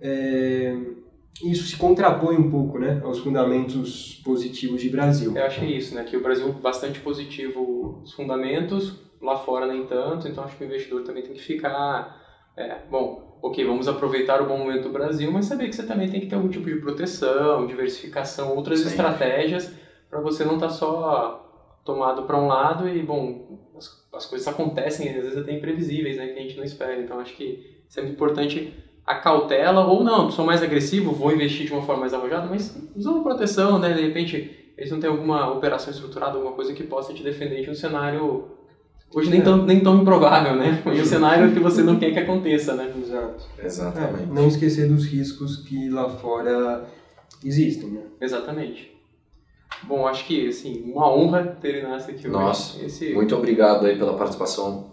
É, 0.00 0.74
isso 1.42 1.64
se 1.64 1.76
contrapõe 1.76 2.36
um 2.36 2.50
pouco 2.50 2.78
né, 2.78 3.00
aos 3.04 3.18
fundamentos 3.18 4.20
positivos 4.24 4.80
de 4.80 4.88
Brasil. 4.88 5.36
Eu 5.36 5.44
acho 5.44 5.60
que 5.60 5.66
é 5.66 5.70
isso, 5.70 5.94
né? 5.94 6.04
Que 6.04 6.16
o 6.16 6.22
Brasil 6.22 6.52
bastante 6.52 7.00
positivo 7.00 8.00
os 8.02 8.12
fundamentos, 8.12 9.00
lá 9.20 9.36
fora 9.36 9.66
nem 9.66 9.86
tanto, 9.86 10.26
então 10.26 10.44
acho 10.44 10.56
que 10.56 10.64
o 10.64 10.66
investidor 10.66 11.02
também 11.02 11.22
tem 11.22 11.32
que 11.32 11.42
ficar, 11.42 12.16
é, 12.56 12.78
bom, 12.90 13.27
ok, 13.42 13.64
vamos 13.64 13.88
aproveitar 13.88 14.42
o 14.42 14.46
bom 14.46 14.58
momento 14.58 14.84
do 14.84 14.92
Brasil, 14.92 15.30
mas 15.30 15.46
saber 15.46 15.68
que 15.68 15.76
você 15.76 15.84
também 15.84 16.08
tem 16.08 16.20
que 16.20 16.26
ter 16.26 16.34
algum 16.34 16.48
tipo 16.48 16.66
de 16.66 16.76
proteção, 16.76 17.66
diversificação, 17.66 18.54
outras 18.56 18.80
Sim. 18.80 18.88
estratégias 18.88 19.72
para 20.10 20.20
você 20.20 20.44
não 20.44 20.54
estar 20.54 20.70
só 20.70 21.44
tomado 21.84 22.24
para 22.24 22.38
um 22.38 22.46
lado 22.46 22.88
e, 22.88 23.02
bom, 23.02 23.58
as, 23.76 24.06
as 24.12 24.26
coisas 24.26 24.46
acontecem, 24.48 25.08
às 25.08 25.24
vezes 25.24 25.38
até 25.38 25.52
imprevisíveis, 25.52 26.16
né? 26.16 26.28
Que 26.28 26.38
a 26.38 26.42
gente 26.42 26.56
não 26.56 26.64
espera, 26.64 27.00
então 27.00 27.18
acho 27.20 27.34
que 27.34 27.82
é 27.86 27.90
sempre 27.90 28.10
importante 28.10 28.74
a 29.06 29.14
cautela, 29.14 29.86
ou 29.86 30.04
não, 30.04 30.30
sou 30.30 30.44
mais 30.44 30.62
agressivo, 30.62 31.12
vou 31.12 31.32
investir 31.32 31.66
de 31.66 31.72
uma 31.72 31.80
forma 31.80 32.02
mais 32.02 32.12
arrojada, 32.12 32.46
mas 32.46 32.76
usando 32.94 33.22
proteção, 33.22 33.78
né? 33.78 33.94
De 33.94 34.02
repente, 34.02 34.74
eles 34.76 34.92
não 34.92 35.00
têm 35.00 35.08
alguma 35.08 35.50
operação 35.50 35.90
estruturada, 35.90 36.36
alguma 36.36 36.52
coisa 36.52 36.74
que 36.74 36.82
possa 36.82 37.14
te 37.14 37.22
defender 37.22 37.62
de 37.62 37.70
um 37.70 37.74
cenário 37.74 38.57
hoje 39.14 39.30
nem, 39.30 39.40
É. 39.40 39.42
tão, 39.42 39.64
nem 39.64 39.80
tão 39.80 40.02
improvável, 40.02 40.54
né? 40.56 40.82
E 40.86 41.00
um 41.00 41.04
cenário 41.04 41.52
que 41.52 41.58
você 41.60 41.82
não 41.82 41.98
quer 41.98 42.12
que 42.12 42.18
aconteça, 42.18 42.74
né? 42.74 42.92
Exato. 43.02 43.44
É, 43.58 43.66
Exatamente. 43.66 44.26
não 44.32 44.48
esquecer 44.48 44.88
dos 44.88 45.06
riscos 45.06 45.56
que 45.58 45.88
lá 45.88 46.08
fora 46.08 46.84
existem. 47.44 47.90
Né? 47.90 48.02
Exatamente. 48.20 48.92
Bom, 49.84 50.06
acho 50.06 50.26
que, 50.26 50.48
assim, 50.48 50.82
uma 50.92 51.12
honra 51.12 51.56
ter 51.60 51.76
o 51.76 51.78
Inácio 51.86 52.10
aqui 52.10 52.20
hoje. 52.26 52.28
Nossa, 52.30 52.84
Esse... 52.84 53.14
Muito 53.14 53.34
obrigado 53.36 53.86
aí 53.86 53.96
pela 53.96 54.14
participação. 54.14 54.90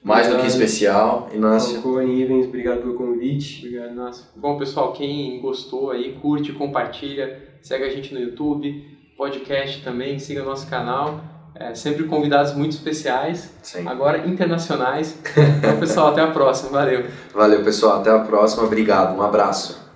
Mais 0.00 0.28
do 0.28 0.34
que 0.34 0.42
Obrigado. 0.42 0.60
especial, 0.60 1.28
Inácio. 1.34 1.82
Falcone, 1.82 2.20
Ivens, 2.22 2.46
obrigado 2.46 2.82
pelo 2.82 2.94
convite. 2.94 3.66
Obrigado, 3.66 3.90
Inácio. 3.92 4.26
Bom, 4.36 4.56
pessoal, 4.56 4.92
quem 4.92 5.40
gostou 5.40 5.90
aí, 5.90 6.12
curte, 6.22 6.52
compartilha, 6.52 7.42
segue 7.60 7.82
a 7.84 7.90
gente 7.90 8.14
no 8.14 8.20
YouTube, 8.20 8.84
podcast 9.16 9.82
também, 9.82 10.20
siga 10.20 10.44
nosso 10.44 10.70
canal. 10.70 11.20
É, 11.60 11.74
sempre 11.74 12.04
convidados 12.04 12.54
muito 12.54 12.72
especiais, 12.72 13.50
Sim. 13.62 13.86
agora 13.86 14.26
internacionais. 14.26 15.16
Então, 15.58 15.78
pessoal, 15.78 16.08
até 16.08 16.22
a 16.22 16.28
próxima. 16.28 16.70
Valeu. 16.70 17.06
Valeu, 17.34 17.64
pessoal. 17.64 18.00
Até 18.00 18.10
a 18.10 18.20
próxima. 18.20 18.64
Obrigado. 18.64 19.16
Um 19.16 19.22
abraço. 19.22 19.87